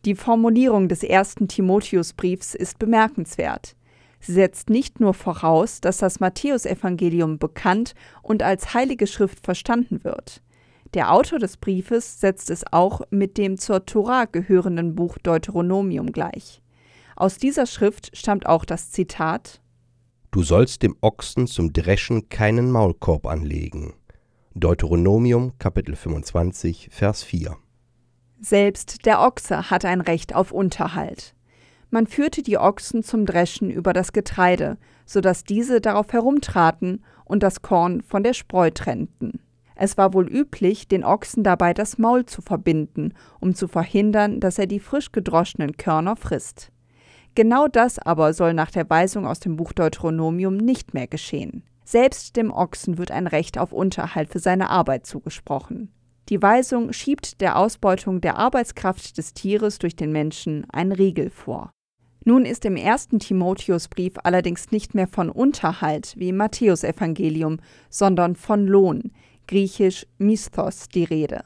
Die 0.04 0.14
Formulierung 0.14 0.88
des 0.88 1.02
ersten 1.02 1.48
Timotheusbriefs 1.48 2.54
ist 2.54 2.78
bemerkenswert. 2.78 3.74
Sie 4.20 4.32
setzt 4.32 4.70
nicht 4.70 5.00
nur 5.00 5.12
voraus, 5.12 5.80
dass 5.80 5.98
das 5.98 6.20
Matthäusevangelium 6.20 7.38
bekannt 7.38 7.94
und 8.22 8.44
als 8.44 8.74
heilige 8.74 9.08
Schrift 9.08 9.40
verstanden 9.40 10.04
wird. 10.04 10.40
Der 10.94 11.12
Autor 11.12 11.40
des 11.40 11.56
Briefes 11.56 12.20
setzt 12.20 12.48
es 12.48 12.62
auch 12.70 13.00
mit 13.10 13.38
dem 13.38 13.58
zur 13.58 13.86
Tora 13.86 14.26
gehörenden 14.26 14.94
Buch 14.94 15.18
Deuteronomium 15.18 16.12
gleich. 16.12 16.62
Aus 17.16 17.38
dieser 17.38 17.66
Schrift 17.66 18.16
stammt 18.16 18.46
auch 18.46 18.64
das 18.64 18.92
Zitat 18.92 19.61
Du 20.34 20.42
sollst 20.42 20.82
dem 20.82 20.96
Ochsen 21.02 21.46
zum 21.46 21.74
Dreschen 21.74 22.30
keinen 22.30 22.70
Maulkorb 22.70 23.26
anlegen. 23.26 23.92
Deuteronomium 24.54 25.58
Kapitel 25.58 25.94
25 25.94 26.88
Vers 26.90 27.22
4. 27.22 27.58
Selbst 28.40 29.04
der 29.04 29.20
Ochse 29.20 29.68
hat 29.70 29.84
ein 29.84 30.00
Recht 30.00 30.34
auf 30.34 30.50
Unterhalt. 30.50 31.34
Man 31.90 32.06
führte 32.06 32.42
die 32.42 32.56
Ochsen 32.56 33.02
zum 33.02 33.26
Dreschen 33.26 33.70
über 33.70 33.92
das 33.92 34.14
Getreide, 34.14 34.78
so 35.04 35.20
dass 35.20 35.44
diese 35.44 35.82
darauf 35.82 36.10
herumtraten 36.14 37.04
und 37.26 37.42
das 37.42 37.60
Korn 37.60 38.00
von 38.00 38.22
der 38.22 38.32
Spreu 38.32 38.70
trennten. 38.70 39.38
Es 39.74 39.98
war 39.98 40.14
wohl 40.14 40.26
üblich, 40.26 40.88
den 40.88 41.04
Ochsen 41.04 41.44
dabei 41.44 41.74
das 41.74 41.98
Maul 41.98 42.24
zu 42.24 42.40
verbinden, 42.40 43.12
um 43.38 43.54
zu 43.54 43.68
verhindern, 43.68 44.40
dass 44.40 44.58
er 44.58 44.66
die 44.66 44.80
frisch 44.80 45.12
gedroschenen 45.12 45.76
Körner 45.76 46.16
frisst. 46.16 46.71
Genau 47.34 47.66
das 47.66 47.98
aber 47.98 48.34
soll 48.34 48.52
nach 48.52 48.70
der 48.70 48.88
Weisung 48.90 49.26
aus 49.26 49.40
dem 49.40 49.56
Buch 49.56 49.72
Deuteronomium 49.72 50.56
nicht 50.56 50.92
mehr 50.92 51.06
geschehen. 51.06 51.62
Selbst 51.84 52.36
dem 52.36 52.52
Ochsen 52.52 52.98
wird 52.98 53.10
ein 53.10 53.26
Recht 53.26 53.58
auf 53.58 53.72
Unterhalt 53.72 54.30
für 54.30 54.38
seine 54.38 54.70
Arbeit 54.70 55.06
zugesprochen. 55.06 55.90
Die 56.28 56.40
Weisung 56.40 56.92
schiebt 56.92 57.40
der 57.40 57.56
Ausbeutung 57.56 58.20
der 58.20 58.38
Arbeitskraft 58.38 59.18
des 59.18 59.34
Tieres 59.34 59.78
durch 59.78 59.96
den 59.96 60.12
Menschen 60.12 60.66
einen 60.70 60.92
Riegel 60.92 61.30
vor. 61.30 61.70
Nun 62.24 62.44
ist 62.44 62.64
im 62.64 62.76
ersten 62.76 63.18
Timotheusbrief 63.18 64.14
allerdings 64.22 64.70
nicht 64.70 64.94
mehr 64.94 65.08
von 65.08 65.28
Unterhalt 65.28 66.14
wie 66.16 66.28
im 66.28 66.36
Matthäusevangelium, 66.36 67.58
sondern 67.90 68.36
von 68.36 68.66
Lohn, 68.66 69.10
griechisch 69.48 70.06
Misthos, 70.18 70.88
die 70.88 71.04
Rede. 71.04 71.42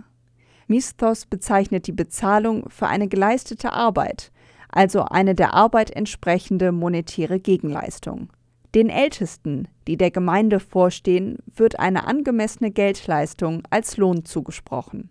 Misthos 0.66 1.25
bezeichnet 1.25 1.87
die 1.87 1.93
Bezahlung 1.93 2.69
für 2.69 2.88
eine 2.88 3.09
geleistete 3.09 3.73
Arbeit, 3.73 4.33
also 4.76 5.02
eine 5.02 5.35
der 5.35 5.54
Arbeit 5.54 5.90
entsprechende 5.90 6.71
monetäre 6.71 7.40
Gegenleistung. 7.40 8.28
Den 8.75 8.90
Ältesten, 8.90 9.68
die 9.88 9.97
der 9.97 10.11
Gemeinde 10.11 10.61
vorstehen, 10.61 11.38
wird 11.54 11.78
eine 11.78 12.06
angemessene 12.06 12.71
Geldleistung 12.71 13.62
als 13.71 13.97
Lohn 13.97 14.26
zugesprochen. 14.26 15.09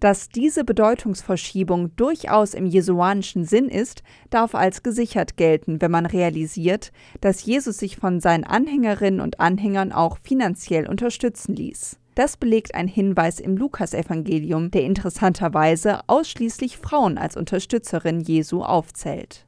Dass 0.00 0.30
diese 0.30 0.64
Bedeutungsverschiebung 0.64 1.94
durchaus 1.94 2.54
im 2.54 2.64
jesuanischen 2.64 3.44
Sinn 3.44 3.68
ist, 3.68 4.02
darf 4.30 4.54
als 4.54 4.82
gesichert 4.82 5.36
gelten, 5.36 5.82
wenn 5.82 5.90
man 5.90 6.06
realisiert, 6.06 6.90
dass 7.20 7.44
Jesus 7.44 7.76
sich 7.76 7.96
von 7.96 8.18
seinen 8.18 8.44
Anhängerinnen 8.44 9.20
und 9.20 9.40
Anhängern 9.40 9.92
auch 9.92 10.16
finanziell 10.22 10.88
unterstützen 10.88 11.54
ließ. 11.54 11.98
Das 12.14 12.36
belegt 12.36 12.74
ein 12.74 12.88
Hinweis 12.88 13.40
im 13.40 13.56
Lukasevangelium, 13.56 14.70
der 14.70 14.84
interessanterweise 14.84 16.00
ausschließlich 16.08 16.76
Frauen 16.76 17.16
als 17.16 17.36
Unterstützerin 17.36 18.20
Jesu 18.20 18.62
aufzählt. 18.62 19.46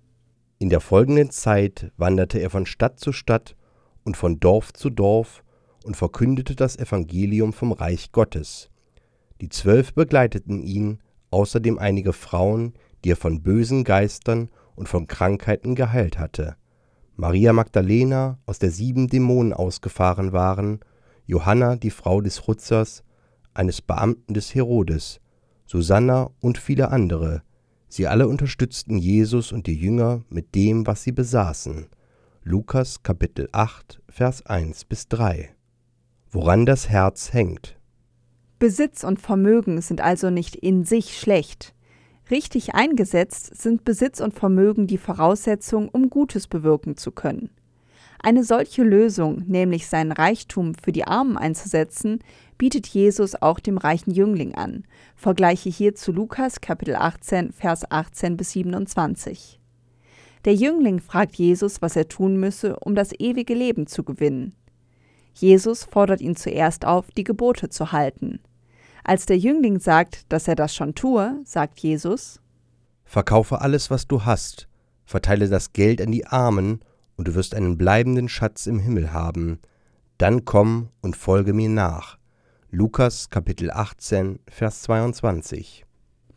In 0.59 0.71
der 0.71 0.81
folgenden 0.81 1.31
Zeit 1.31 1.93
wanderte 1.99 2.39
er 2.39 2.49
von 2.49 2.65
Stadt 2.65 2.99
zu 2.99 3.13
Stadt 3.13 3.55
und 4.05 4.17
von 4.17 4.41
Dorf 4.41 4.73
zu 4.73 4.89
Dorf 4.89 5.45
und 5.85 5.97
verkündete 5.97 6.57
das 6.57 6.79
Evangelium 6.79 7.53
vom 7.53 7.73
Reich 7.73 8.13
Gottes. 8.13 8.71
Die 9.43 9.51
Zwölf 9.51 9.93
begleiteten 9.93 10.63
ihn, 10.63 11.01
außerdem 11.31 11.79
einige 11.79 12.15
Frauen, 12.15 12.73
die 13.05 13.11
er 13.11 13.17
von 13.17 13.43
bösen 13.43 13.85
Geistern 13.85 14.49
und 14.75 14.89
von 14.89 15.07
Krankheiten 15.07 15.75
geheilt 15.75 16.19
hatte. 16.19 16.57
Maria 17.17 17.53
Magdalena, 17.53 18.39
aus 18.47 18.59
der 18.59 18.71
sieben 18.71 19.09
Dämonen 19.09 19.53
ausgefahren 19.53 20.33
waren, 20.33 20.81
Johanna, 21.27 21.77
die 21.77 21.91
Frau 21.91 22.21
des 22.21 22.47
Rutzers, 22.49 23.05
eines 23.53 23.83
Beamten 23.83 24.35
des 24.35 24.55
Herodes, 24.55 25.21
Susanna 25.67 26.31
und 26.41 26.59
viele 26.59 26.91
andere, 26.91 27.43
Sie 27.97 28.09
alle 28.09 28.27
unterstützten 28.27 28.99
Jesus 28.99 29.53
und 29.53 29.69
die 29.69 29.77
Jünger 29.77 30.25
mit 30.29 30.57
dem, 30.57 30.85
was 30.85 31.05
sie 31.05 31.13
besaßen. 31.13 31.87
Lukas 32.43 33.05
Kapitel 33.05 33.49
8, 33.53 34.03
Vers 34.09 34.45
1 34.45 34.87
bis 34.87 35.07
3. 35.07 35.55
Woran 36.29 36.67
das 36.67 36.89
Herz 36.89 37.33
hängt. 37.33 37.79
Besitz 38.59 39.05
und 39.05 39.21
Vermögen 39.21 39.81
sind 39.81 40.01
also 40.01 40.31
nicht 40.31 40.57
in 40.57 40.85
sich 40.85 41.17
schlecht. 41.17 41.73
Richtig 42.33 42.75
eingesetzt 42.75 43.63
sind 43.63 43.85
Besitz 43.85 44.19
und 44.19 44.35
Vermögen 44.35 44.89
die 44.89 44.99
Voraussetzung, 44.99 45.89
um 45.89 46.11
Gutes 46.11 46.49
bewirken 46.49 46.97
zu 46.97 47.13
können. 47.13 47.51
Eine 48.25 48.43
solche 48.43 48.83
Lösung, 48.83 49.43
nämlich 49.49 49.87
seinen 49.87 50.11
Reichtum 50.11 50.73
für 50.83 50.93
die 50.93 51.05
Armen 51.05 51.37
einzusetzen, 51.37 52.21
bietet 52.57 52.87
Jesus 52.87 53.35
auch 53.35 53.61
dem 53.61 53.77
reichen 53.77 54.13
Jüngling 54.13 54.55
an. 54.55 54.85
Vergleiche 55.15 55.69
hier 55.69 55.95
zu 55.95 56.11
Lukas 56.11 56.63
Kapitel 56.63 56.97
18, 56.97 57.53
Vers 57.53 57.91
18 57.91 58.39
bis 58.39 58.53
27. 58.53 59.61
Der 60.47 60.55
Jüngling 60.55 61.01
fragt 61.01 61.37
Jesus, 61.37 61.83
was 61.83 61.97
er 61.97 62.09
tun 62.09 62.39
müsse, 62.41 62.79
um 62.81 62.95
das 62.95 63.13
ewige 63.13 63.53
Leben 63.53 63.87
zu 63.87 64.05
gewinnen. 64.05 64.55
Jesus 65.35 65.85
fordert 65.85 66.23
ihn 66.23 66.35
zuerst 66.35 66.87
auf, 66.87 67.11
die 67.11 67.25
Gebote 67.25 67.69
zu 67.69 67.93
halten. 67.93 68.41
Als 69.05 69.27
der 69.27 69.37
Jüngling 69.37 69.81
sagt, 69.81 70.33
dass 70.33 70.49
er 70.49 70.55
das 70.55 70.75
schon 70.75 70.95
tue, 70.95 71.43
sagt 71.45 71.79
Jesus 71.79 72.41
Verkaufe 73.05 73.61
alles, 73.61 73.91
was 73.91 74.09
du 74.09 74.25
hast, 74.25 74.67
verteile 75.05 75.51
das 75.51 75.75
Geld 75.75 76.01
an 76.01 76.11
die 76.11 76.27
Armen, 76.27 76.81
und 77.17 77.29
du 77.29 77.35
wirst 77.35 77.55
einen 77.55 77.79
bleibenden 77.79 78.29
Schatz 78.29 78.67
im 78.67 78.79
Himmel 78.79 79.13
haben. 79.13 79.61
Dann 80.19 80.45
komm 80.45 80.89
und 81.01 81.17
folge 81.17 81.53
mir 81.53 81.69
nach. 81.69 82.19
Lukas 82.71 83.31
Kapitel 83.31 83.71
18, 83.71 84.41
Vers 84.49 84.83
22. 84.83 85.85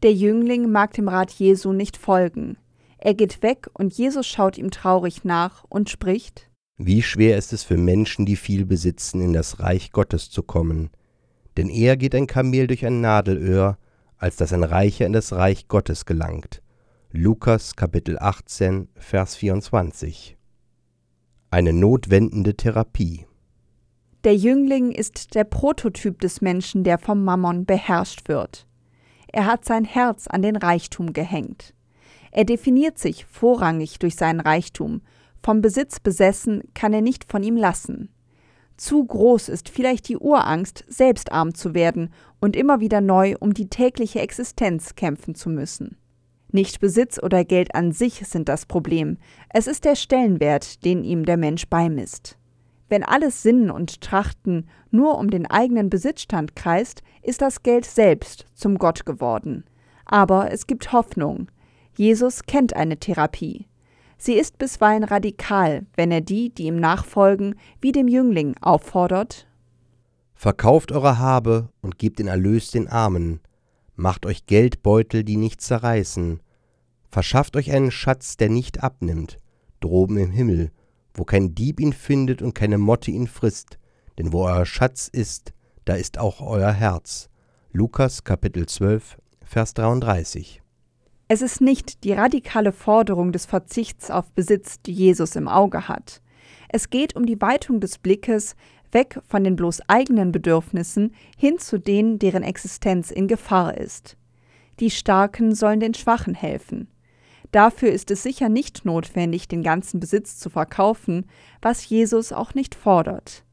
Der 0.04 0.14
Jüngling 0.14 0.72
mag 0.72 0.94
dem 0.94 1.08
Rat 1.08 1.32
Jesu 1.32 1.74
nicht 1.74 1.98
folgen. 1.98 2.58
Er 3.00 3.14
geht 3.14 3.42
weg 3.42 3.70
und 3.74 3.94
Jesus 3.94 4.28
schaut 4.28 4.58
ihm 4.58 4.72
traurig 4.72 5.24
nach 5.24 5.64
und 5.70 5.90
spricht: 5.90 6.50
Wie 6.78 7.02
schwer 7.02 7.38
ist 7.38 7.54
es 7.54 7.64
für 7.64 7.78
Menschen, 7.78 8.26
die 8.26 8.36
viel 8.36 8.66
besitzen, 8.66 9.22
in 9.22 9.34
das 9.34 9.60
Reich 9.60 9.92
Gottes 9.92 10.30
zu 10.30 10.44
kommen. 10.44 10.92
Denn 11.58 11.70
eher 11.70 11.98
geht 11.98 12.14
ein 12.14 12.28
Kamel 12.28 12.68
durch 12.68 12.86
ein 12.86 13.02
Nadelöhr, 13.02 13.80
als 14.18 14.36
dass 14.36 14.54
ein 14.54 14.64
Reicher 14.64 15.08
in 15.08 15.14
das 15.14 15.34
Reich 15.34 15.68
Gottes 15.68 16.06
gelangt. 16.06 16.62
Lukas 17.12 17.76
Kapitel 17.76 18.20
18, 18.20 18.90
Vers 18.96 19.36
24. 19.36 20.37
Eine 21.58 21.74
notwendende 21.74 22.54
Therapie. 22.54 23.26
Der 24.24 24.36
Jüngling 24.36 24.92
ist 24.92 25.34
der 25.34 25.44
Prototyp 25.44 26.22
des 26.22 26.40
Menschen, 26.40 26.84
der 26.84 27.00
vom 27.00 27.24
Mammon 27.24 27.66
beherrscht 27.66 28.30
wird. 28.30 28.68
Er 29.34 29.48
hat 29.48 29.66
sein 29.66 29.84
Herz 29.84 30.28
an 30.28 30.44
den 30.44 30.56
Reichtum 30.56 31.14
gehängt. 31.14 31.74
Er 32.30 32.46
definiert 32.46 33.00
sich 33.00 33.26
vorrangig 33.26 33.98
durch 33.98 34.16
seinen 34.16 34.40
Reichtum. 34.40 35.02
Vom 35.42 35.62
Besitz 35.62 36.00
besessen 36.00 36.62
kann 36.76 36.94
er 36.94 37.02
nicht 37.02 37.24
von 37.24 37.42
ihm 37.42 37.58
lassen. 37.58 38.10
Zu 38.76 39.04
groß 39.04 39.50
ist 39.50 39.70
vielleicht 39.70 40.10
die 40.10 40.18
Urangst, 40.18 40.86
selbst 40.88 41.32
arm 41.32 41.56
zu 41.56 41.74
werden 41.74 42.12
und 42.40 42.56
immer 42.56 42.82
wieder 42.82 43.02
neu 43.02 43.34
um 43.40 43.56
die 43.56 43.68
tägliche 43.68 44.20
Existenz 44.20 44.94
kämpfen 44.94 45.34
zu 45.34 45.50
müssen. 45.50 45.98
Nicht 46.52 46.80
Besitz 46.80 47.20
oder 47.22 47.44
Geld 47.44 47.76
an 47.76 47.92
sich 47.92 48.26
sind 48.28 48.48
das 48.48 48.66
Problem, 48.66 49.18
es 49.50 49.68
ist 49.68 49.86
der 49.86 49.96
Stellenwert, 49.96 50.86
den 50.86 51.04
ihm 51.04 51.26
der 51.26 51.38
Mensch 51.38 51.68
beimisst. 51.68 52.38
Wenn 52.90 53.04
alles 53.04 53.44
Sinnen 53.44 53.70
und 53.70 54.02
Trachten 54.02 54.70
nur 54.92 55.18
um 55.18 55.30
den 55.30 55.46
eigenen 55.46 55.90
Besitzstand 55.90 56.56
kreist, 56.56 57.04
ist 57.22 57.42
das 57.42 57.64
Geld 57.64 57.86
selbst 57.86 58.46
zum 58.54 58.78
Gott 58.78 59.06
geworden. 59.06 59.66
Aber 60.06 60.52
es 60.52 60.68
gibt 60.68 60.94
Hoffnung. 60.94 61.50
Jesus 61.98 62.44
kennt 62.44 62.76
eine 62.76 62.98
Therapie. 62.98 63.68
Sie 64.18 64.34
ist 64.34 64.58
bisweilen 64.58 65.04
radikal, 65.04 65.86
wenn 65.96 66.12
er 66.12 66.22
die, 66.22 66.50
die 66.50 66.64
ihm 66.64 66.80
nachfolgen, 66.80 67.56
wie 67.82 67.92
dem 67.92 68.08
Jüngling 68.08 68.56
auffordert. 68.62 69.48
Verkauft 70.34 70.92
eure 70.92 71.20
Habe 71.20 71.70
und 71.82 72.00
gebt 72.00 72.20
den 72.20 72.28
Erlös 72.28 72.72
den 72.72 72.88
Armen. 72.88 73.42
Macht 74.00 74.28
euch 74.28 74.46
Geldbeutel, 74.46 75.24
die 75.24 75.38
nicht 75.38 75.60
zerreißen. 75.60 76.40
Verschafft 77.10 77.56
euch 77.56 77.72
einen 77.72 77.90
Schatz, 77.90 78.38
der 78.38 78.48
nicht 78.48 78.84
abnimmt, 78.84 79.40
droben 79.80 80.18
im 80.18 80.30
Himmel, 80.30 80.72
wo 81.16 81.24
kein 81.24 81.56
Dieb 81.56 81.80
ihn 81.80 81.94
findet 81.94 82.44
und 82.44 82.54
keine 82.54 82.78
Motte 82.78 83.10
ihn 83.10 83.26
frisst, 83.26 83.80
denn 84.20 84.32
wo 84.34 84.44
euer 84.44 84.68
Schatz 84.68 85.10
ist, 85.12 85.52
da 85.86 85.96
ist 85.96 86.20
auch 86.20 86.42
euer 86.42 86.72
Herz. 86.72 87.30
Lukas 87.72 88.24
Kapitel 88.24 88.68
12, 88.68 89.18
Vers 89.44 89.74
33. 89.74 90.62
Es 91.28 91.42
ist 91.42 91.60
nicht 91.60 92.04
die 92.04 92.14
radikale 92.14 92.74
Forderung 92.74 93.32
des 93.32 93.48
Verzichts 93.48 94.12
auf 94.12 94.32
Besitz, 94.32 94.80
die 94.84 94.94
Jesus 94.94 95.36
im 95.36 95.48
Auge 95.48 95.88
hat. 95.88 96.22
Es 96.70 96.92
geht 96.92 97.16
um 97.16 97.26
die 97.26 97.42
Weitung 97.42 97.80
des 97.80 97.98
Blickes 97.98 98.56
weg 98.92 99.20
von 99.28 99.44
den 99.44 99.56
bloß 99.56 99.82
eigenen 99.88 100.32
Bedürfnissen 100.32 101.14
hin 101.38 101.60
zu 101.60 101.80
denen, 101.80 102.20
deren 102.20 102.44
Existenz 102.44 103.12
in 103.12 103.28
Gefahr 103.28 103.78
ist. 103.78 104.18
Die 104.80 104.92
Starken 104.92 105.56
sollen 105.56 105.80
den 105.80 105.94
Schwachen 105.94 106.36
helfen. 106.36 106.88
Dafür 107.52 107.92
ist 107.92 108.12
es 108.12 108.24
sicher 108.24 108.50
nicht 108.50 108.86
notwendig, 108.86 109.48
den 109.48 109.64
ganzen 109.64 110.00
Besitz 110.00 110.38
zu 110.38 110.50
verkaufen, 110.50 111.26
was 111.62 111.88
Jesus 111.88 112.34
auch 112.34 112.54
nicht 112.54 112.76
fordert. 112.76 113.44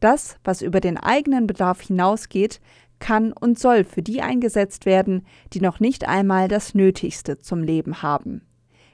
Das, 0.00 0.36
was 0.44 0.62
über 0.62 0.80
den 0.80 0.98
eigenen 0.98 1.46
Bedarf 1.46 1.80
hinausgeht, 1.80 2.60
kann 2.98 3.32
und 3.32 3.58
soll 3.58 3.84
für 3.84 4.02
die 4.02 4.22
eingesetzt 4.22 4.86
werden, 4.86 5.26
die 5.52 5.60
noch 5.60 5.80
nicht 5.80 6.08
einmal 6.08 6.48
das 6.48 6.74
Nötigste 6.74 7.38
zum 7.38 7.62
Leben 7.62 8.02
haben. 8.02 8.42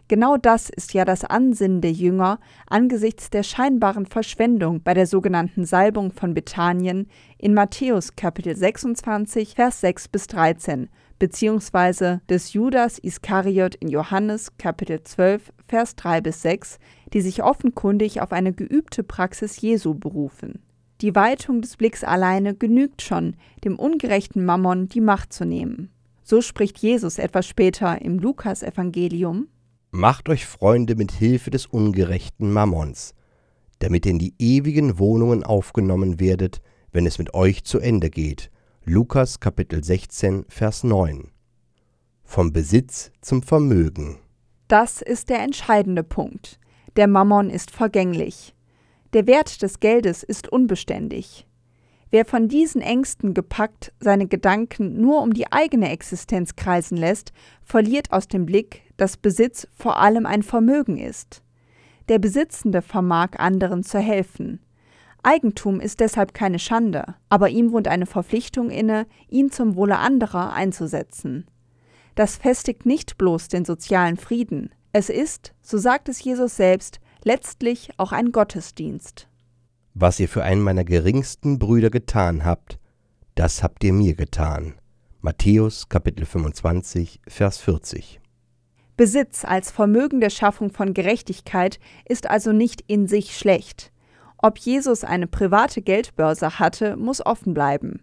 Genau 0.08 0.38
das 0.38 0.70
ist 0.70 0.94
ja 0.94 1.04
das 1.04 1.22
Ansinnen 1.26 1.82
der 1.82 1.92
Jünger 1.92 2.40
angesichts 2.66 3.28
der 3.28 3.42
scheinbaren 3.42 4.06
Verschwendung 4.06 4.80
bei 4.82 4.94
der 4.94 5.06
sogenannten 5.06 5.66
Salbung 5.66 6.12
von 6.12 6.32
Bethanien 6.32 7.08
in 7.36 7.52
Matthäus 7.52 8.16
Kapitel 8.16 8.56
26, 8.56 9.54
Vers 9.54 9.82
6 9.82 10.08
bis 10.08 10.26
13, 10.28 10.88
beziehungsweise 11.18 12.22
des 12.30 12.54
Judas 12.54 12.98
Iskariot 12.98 13.74
in 13.74 13.88
Johannes 13.88 14.56
Kapitel 14.56 15.02
12, 15.02 15.52
Vers 15.66 15.94
3 15.96 16.22
bis 16.22 16.40
6, 16.40 16.78
die 17.12 17.20
sich 17.20 17.42
offenkundig 17.42 18.22
auf 18.22 18.32
eine 18.32 18.54
geübte 18.54 19.02
Praxis 19.02 19.60
Jesu 19.60 19.92
berufen. 19.92 20.62
Die 21.02 21.14
Weitung 21.14 21.60
des 21.60 21.76
Blicks 21.76 22.02
alleine 22.02 22.54
genügt 22.54 23.02
schon, 23.02 23.36
dem 23.62 23.78
ungerechten 23.78 24.42
Mammon 24.46 24.88
die 24.88 25.02
Macht 25.02 25.34
zu 25.34 25.44
nehmen. 25.44 25.90
So 26.22 26.40
spricht 26.40 26.78
Jesus 26.78 27.18
etwas 27.18 27.46
später 27.46 28.00
im 28.00 28.18
Lukasevangelium: 28.18 29.48
Macht 29.90 30.28
euch 30.28 30.44
Freunde 30.44 30.96
mit 30.96 31.12
Hilfe 31.12 31.48
des 31.50 31.64
ungerechten 31.64 32.52
Mammons, 32.52 33.14
damit 33.78 34.04
ihr 34.04 34.12
in 34.12 34.18
die 34.18 34.34
ewigen 34.38 34.98
Wohnungen 34.98 35.42
aufgenommen 35.42 36.20
werdet, 36.20 36.60
wenn 36.92 37.06
es 37.06 37.18
mit 37.18 37.32
euch 37.32 37.64
zu 37.64 37.78
Ende 37.78 38.10
geht. 38.10 38.50
Lukas 38.84 39.40
Kapitel 39.40 39.82
16, 39.82 40.44
Vers 40.50 40.84
9. 40.84 41.30
Vom 42.22 42.52
Besitz 42.52 43.12
zum 43.22 43.42
Vermögen. 43.42 44.18
Das 44.68 45.00
ist 45.00 45.30
der 45.30 45.40
entscheidende 45.40 46.02
Punkt. 46.02 46.60
Der 46.96 47.08
Mammon 47.08 47.48
ist 47.48 47.70
vergänglich. 47.70 48.54
Der 49.14 49.26
Wert 49.26 49.62
des 49.62 49.80
Geldes 49.80 50.22
ist 50.22 50.52
unbeständig. 50.52 51.46
Wer 52.10 52.26
von 52.26 52.48
diesen 52.48 52.82
Ängsten 52.82 53.32
gepackt 53.32 53.94
seine 54.00 54.26
Gedanken 54.26 55.00
nur 55.00 55.22
um 55.22 55.32
die 55.32 55.50
eigene 55.50 55.90
Existenz 55.90 56.56
kreisen 56.56 56.98
lässt, 56.98 57.32
verliert 57.62 58.12
aus 58.12 58.28
dem 58.28 58.44
Blick, 58.44 58.82
dass 58.98 59.16
Besitz 59.16 59.66
vor 59.74 59.96
allem 59.96 60.26
ein 60.26 60.42
Vermögen 60.42 60.98
ist. 60.98 61.42
Der 62.10 62.18
Besitzende 62.18 62.82
vermag 62.82 63.38
anderen 63.38 63.82
zu 63.82 63.98
helfen. 63.98 64.60
Eigentum 65.22 65.80
ist 65.80 66.00
deshalb 66.00 66.34
keine 66.34 66.58
Schande, 66.58 67.14
aber 67.28 67.48
ihm 67.48 67.72
wohnt 67.72 67.88
eine 67.88 68.06
Verpflichtung 68.06 68.70
inne, 68.70 69.06
ihn 69.28 69.50
zum 69.50 69.74
Wohle 69.76 69.98
anderer 69.98 70.52
einzusetzen. 70.52 71.46
Das 72.14 72.36
festigt 72.36 72.84
nicht 72.84 73.16
bloß 73.16 73.48
den 73.48 73.64
sozialen 73.64 74.16
Frieden, 74.16 74.70
es 74.92 75.10
ist, 75.10 75.54
so 75.62 75.78
sagt 75.78 76.08
es 76.08 76.22
Jesus 76.22 76.56
selbst, 76.56 77.00
letztlich 77.22 77.90
auch 77.98 78.12
ein 78.12 78.32
Gottesdienst. 78.32 79.28
Was 79.94 80.18
ihr 80.18 80.28
für 80.28 80.44
einen 80.44 80.62
meiner 80.62 80.84
geringsten 80.84 81.58
Brüder 81.58 81.90
getan 81.90 82.44
habt, 82.44 82.78
das 83.34 83.62
habt 83.62 83.84
ihr 83.84 83.92
mir 83.92 84.14
getan. 84.14 84.74
Matthäus 85.20 85.88
Kapitel 85.88 86.24
25, 86.24 87.20
Vers 87.26 87.58
40. 87.58 88.20
Besitz 88.98 89.44
als 89.44 89.70
Vermögen 89.70 90.20
der 90.20 90.28
Schaffung 90.28 90.70
von 90.70 90.92
Gerechtigkeit 90.92 91.78
ist 92.08 92.28
also 92.28 92.50
nicht 92.50 92.82
in 92.88 93.06
sich 93.06 93.38
schlecht. 93.38 93.92
Ob 94.38 94.58
Jesus 94.58 95.04
eine 95.04 95.28
private 95.28 95.82
Geldbörse 95.82 96.58
hatte, 96.58 96.96
muss 96.96 97.24
offen 97.24 97.54
bleiben. 97.54 98.02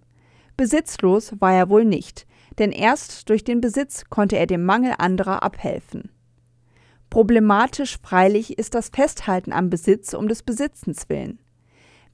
Besitzlos 0.56 1.34
war 1.42 1.54
er 1.54 1.70
wohl 1.70 1.84
nicht, 1.84 2.26
denn 2.60 2.72
erst 2.72 3.30
durch 3.30 3.44
den 3.44 3.60
Besitz 3.60 4.06
konnte 4.10 4.38
er 4.38 4.48
dem 4.48 4.64
Mangel 4.64 4.94
anderer 4.98 5.44
abhelfen. 5.44 6.12
Problematisch 7.10 7.98
freilich 8.02 8.58
ist 8.58 8.74
das 8.74 8.88
Festhalten 8.88 9.52
am 9.52 9.70
Besitz 9.70 10.14
um 10.14 10.30
des 10.30 10.44
Besitzens 10.44 11.10
willen. 11.10 11.40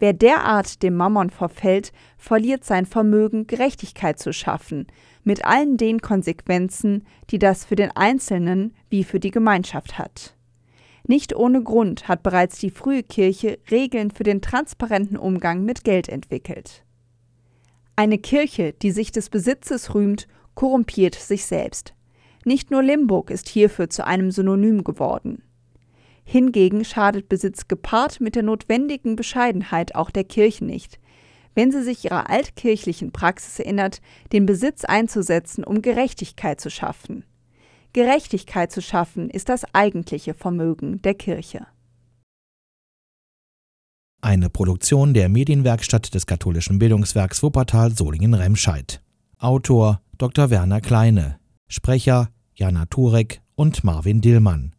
Wer 0.01 0.13
derart 0.13 0.81
dem 0.81 0.95
Mammon 0.95 1.29
verfällt, 1.29 1.93
verliert 2.17 2.65
sein 2.65 2.87
Vermögen, 2.87 3.45
Gerechtigkeit 3.45 4.17
zu 4.17 4.33
schaffen, 4.33 4.87
mit 5.23 5.45
allen 5.45 5.77
den 5.77 6.01
Konsequenzen, 6.01 7.05
die 7.29 7.37
das 7.37 7.65
für 7.65 7.75
den 7.75 7.91
Einzelnen 7.95 8.73
wie 8.89 9.03
für 9.03 9.19
die 9.19 9.29
Gemeinschaft 9.29 9.99
hat. 9.99 10.35
Nicht 11.05 11.35
ohne 11.35 11.61
Grund 11.61 12.07
hat 12.07 12.23
bereits 12.23 12.57
die 12.57 12.71
frühe 12.71 13.03
Kirche 13.03 13.59
Regeln 13.69 14.09
für 14.09 14.23
den 14.23 14.41
transparenten 14.41 15.17
Umgang 15.17 15.65
mit 15.65 15.83
Geld 15.83 16.09
entwickelt. 16.09 16.83
Eine 17.95 18.17
Kirche, 18.17 18.73
die 18.73 18.89
sich 18.89 19.11
des 19.11 19.29
Besitzes 19.29 19.93
rühmt, 19.93 20.27
korrumpiert 20.55 21.13
sich 21.13 21.45
selbst. 21.45 21.93
Nicht 22.43 22.71
nur 22.71 22.81
Limburg 22.81 23.29
ist 23.29 23.49
hierfür 23.49 23.91
zu 23.91 24.03
einem 24.03 24.31
Synonym 24.31 24.83
geworden. 24.83 25.43
Hingegen 26.23 26.85
schadet 26.85 27.29
Besitz 27.29 27.67
gepaart 27.67 28.21
mit 28.21 28.35
der 28.35 28.43
notwendigen 28.43 29.15
Bescheidenheit 29.15 29.95
auch 29.95 30.09
der 30.09 30.23
Kirche 30.23 30.65
nicht, 30.65 30.99
wenn 31.55 31.71
sie 31.71 31.83
sich 31.83 32.05
ihrer 32.05 32.29
altkirchlichen 32.29 33.11
Praxis 33.11 33.59
erinnert, 33.59 34.01
den 34.31 34.45
Besitz 34.45 34.85
einzusetzen, 34.85 35.63
um 35.63 35.81
Gerechtigkeit 35.81 36.61
zu 36.61 36.69
schaffen. 36.69 37.25
Gerechtigkeit 37.93 38.71
zu 38.71 38.81
schaffen 38.81 39.29
ist 39.29 39.49
das 39.49 39.65
eigentliche 39.73 40.33
Vermögen 40.33 41.01
der 41.01 41.13
Kirche. 41.13 41.67
Eine 44.21 44.49
Produktion 44.49 45.13
der 45.13 45.29
Medienwerkstatt 45.29 46.13
des 46.13 46.27
katholischen 46.27 46.77
Bildungswerks 46.77 47.41
Wuppertal 47.41 47.91
Solingen-Remscheid. 47.91 49.01
Autor 49.39 50.01
Dr. 50.17 50.51
Werner 50.51 50.79
Kleine. 50.79 51.39
Sprecher 51.67 52.29
Jana 52.53 52.85
Turek 52.85 53.41
und 53.55 53.83
Marvin 53.83 54.21
Dillmann. 54.21 54.75